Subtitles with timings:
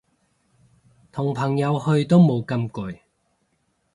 [1.11, 3.01] 同朋友去都冇咁攰